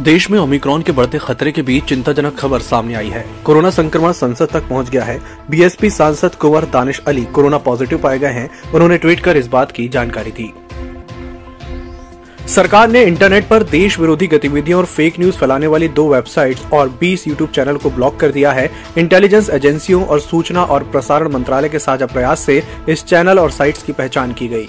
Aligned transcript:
देश 0.00 0.30
में 0.30 0.38
ओमिक्रॉन 0.38 0.82
के 0.82 0.92
बढ़ते 0.92 1.18
खतरे 1.18 1.52
के 1.52 1.62
बीच 1.62 1.84
चिंताजनक 1.84 2.38
खबर 2.38 2.58
सामने 2.58 2.94
आई 2.94 3.08
है। 3.08 3.26
कोरोना 3.44 3.70
संक्रमण 3.70 4.12
संसद 4.12 4.48
तक 4.52 4.68
पहुँच 4.68 4.90
गया 4.90 5.04
है। 5.04 5.20
बीएसपी 5.50 5.90
सांसद 5.90 6.34
कुंवर 6.34 6.64
दानिश 6.64 7.00
अली 7.06 7.24
कोरोना 7.24 7.58
पॉजिटिव 7.58 7.98
पाए 7.98 8.18
गए 8.18 8.28
हैं। 8.28 8.72
उन्होंने 8.74 8.98
ट्वीट 8.98 9.20
कर 9.20 9.36
इस 9.36 9.46
बात 9.46 9.72
की 9.72 9.88
जानकारी 9.88 10.30
दी। 10.30 10.54
सरकार 12.48 12.88
ने 12.88 13.04
इंटरनेट 13.04 13.48
पर 13.48 13.62
देश 13.62 13.98
विरोधी 13.98 14.26
गतिविधियों 14.26 14.80
और 14.80 14.86
फेक 14.86 15.20
न्यूज़ 15.20 15.36
फैलाने 15.36 15.66
वाली 15.66 15.88
दो 15.88 16.14
वेबसाइट्स 16.14 16.62
और 16.72 16.88
20 16.88 17.28
यूट्यूब 17.28 17.50
चैनल 17.50 17.76
को 17.76 17.90
ब्लॉक 17.90 18.20
कर 18.20 18.30
दिया 18.30 18.52
है। 18.52 18.70
इंटेलिजेंस 18.98 19.50
एजेंसियों 19.50 20.04
और 20.04 20.20
सूचना 20.20 20.64
और 20.64 20.82
प्रसारण 20.82 21.28
मंत्रालय 21.28 21.68
के 21.68 21.78
साझा 21.78 22.06
प्रयास 22.06 22.40
से 22.40 22.62
इस 22.88 23.04
चैनल 23.04 23.38
और 23.38 23.50
साइट्स 23.50 23.82
की 23.82 23.92
पहचान 23.92 24.32
की 24.32 24.48
गई। 24.48 24.68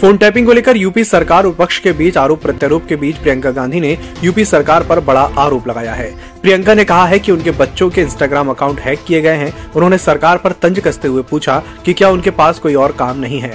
फ़ोन 0.00 0.16
टैपिंग 0.16 0.46
को 0.46 0.52
लेकर 0.52 0.76
यूपी 0.76 1.02
सरकार 1.04 1.46
विपक्ष 1.46 1.78
के 1.78 1.92
बीच 1.92 2.16
आरोप 2.18 2.42
प्रत्यारोप 2.42 2.86
के 2.88 2.96
बीच 2.96 3.16
प्रियंका 3.16 3.50
गांधी 3.50 3.80
ने 3.80 3.96
यूपी 4.24 4.44
सरकार 4.44 4.82
पर 4.82 5.00
बड़ा 5.00 5.22
आरोप 5.38 5.66
लगाया 5.68 5.94
है। 5.94 6.08
प्रियंका 6.42 6.74
ने 6.74 6.84
कहा 6.84 7.06
है 7.06 7.18
कि 7.18 7.32
उनके 7.32 7.50
बच्चों 7.50 7.88
के 7.90 8.00
इंस्टाग्राम 8.00 8.50
अकाउंट 8.50 8.80
हैक 8.80 9.04
किए 9.06 9.20
गए 9.20 9.36
हैं। 9.36 9.52
उन्होंने 9.72 9.98
सरकार 9.98 10.38
पर 10.38 10.52
तंज 10.52 10.80
कसते 10.80 11.08
हुए 11.08 11.22
पूछा 11.22 11.62
कि 11.84 11.92
क्या 11.92 12.10
उनके 12.10 12.30
पास 12.30 12.58
कोई 12.58 12.74
और 12.74 12.92
काम 12.92 13.18
नहीं 13.18 13.40
है। 13.40 13.52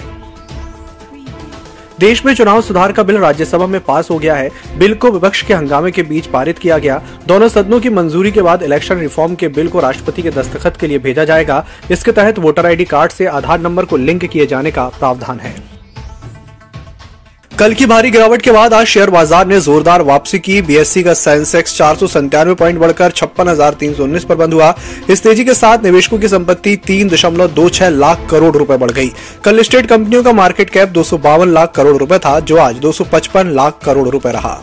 देश 2.00 2.26
में 2.26 2.34
चुनाव 2.36 2.62
सुधार 2.62 2.92
का 2.92 3.04
बिल 3.04 3.18
राज्यसभा 3.18 3.68
में 3.68 3.82
पास 3.82 4.10
हो 4.12 4.18
गया 4.20 4.36
है। 4.36 4.50
बिल 4.78 4.94
को 4.94 5.12
विपक्ष 5.12 5.42
के 5.42 5.54
हंगामे 5.54 5.92
के 5.92 6.04
बीच 6.04 6.26
पारित 6.28 6.58
किया 6.58 6.78
गया। 6.78 7.02
दोनों 7.28 7.50
सदनों 7.50 7.80
की 7.80 7.90
मंजूरी 7.90 8.32
के 8.32 8.42
बाद 8.42 8.64
इलेक्शन 8.64 8.98
रिफॉर्म 8.98 9.36
के 9.36 9.48
बिल 9.50 9.68
को 9.68 9.80
राष्ट्रपति 9.80 10.22
के 10.22 10.32
दस्तखत 10.32 10.78
के 10.78 10.88
लिए 10.88 11.00
भेजा 11.00 11.24
जाएगा। 11.24 11.66
इसके 11.92 12.12
तहत 12.12 12.40
वोटर 12.40 12.66
आईडी 12.66 12.86
कार्ड 12.86 13.12
से 13.12 13.26
आधार 13.28 13.62
नंबर 13.62 13.86
को 13.86 13.98
लिंक 13.98 14.26
किए 14.26 14.46
जाने 14.46 14.72
का 14.72 14.88
प्रावधान 14.90 15.40
है। 15.40 15.75
कल 17.60 17.74
की 17.74 17.86
भारी 17.86 18.10
गिरावट 18.12 18.42
के 18.42 18.52
बाद 18.52 18.74
आज 18.74 18.86
शेयर 18.86 19.10
बाज़ार 19.10 19.46
ने 19.48 19.60
जोरदार 19.62 20.02
वापसी 20.02 20.40
की। 20.40 20.62
बीएससी 20.62 21.04
का 21.04 21.14
सेंसेक्स 21.14 21.78
चार 21.78 21.96
सौ 21.96 22.08
संतानवे 22.08 22.54
पॉइंट 22.54 22.80
बढ़कर 22.80 23.12
छप्पन 23.12 23.50
हज़ार 23.50 23.74
तीन 23.74 23.94
सौ 23.94 24.04
उन्नीस 24.04 24.24
पर 24.24 24.36
बंद 24.36 24.54
हुआ। 24.54 24.74
इस 25.10 25.24
तेज़ी 25.24 25.46
के 25.46 25.54
साथ 25.54 25.84
निवेशकों 25.84 26.20
की 26.20 26.28
संपत्ति 26.28 26.76
तीन 26.88 27.10
दशमलव 27.10 27.48
दो 27.52 27.70
छह 27.70 27.90
लाख 27.90 28.28
करोड़ 28.32 28.56
रुपए 28.56 28.78
बढ़ 28.78 28.92
गई। 28.92 29.12
कल 29.44 29.56
लिस्टेड 29.56 29.88
कंपनियों 29.88 30.24
का 30.24 30.32
मार्केट 30.34 30.70
कैप 30.70 30.90
दो 30.90 31.04
सौ 31.04 31.18
बावन 31.20 31.54
लाख 31.54 31.72
करोड़ 31.76 31.96
रुपए 31.98 32.20
था, 32.20 32.40
जो 32.40 32.58
आज 32.58 32.76
दो 32.78 32.92
सौ 32.92 33.04
पचपन 33.14 33.56
लाख 33.56 33.80
करोड़ 33.86 34.08
रुपए 34.10 34.32
रहा। 34.32 34.60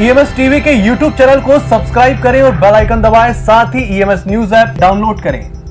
ईएमएस 0.00 0.36
टीवी 0.36 0.60
के 0.60 0.72
यूट्यूब 0.78 1.12
चैनल 1.12 1.40
को 1.42 1.58
सब्सक्राइब 1.60 2.22
करें 2.22 2.42
और 2.42 2.56
बेल 2.56 2.74
आइकन 2.74 3.02
दबाएँ। 3.02 3.32
साथ 3.36 3.74
ही 3.74 3.84
ईएमएस 3.96 4.24
न्यूज़ 4.28 4.54
ऐप 4.54 4.78
डाउनलोड 4.80 5.22
करें। 5.22 5.61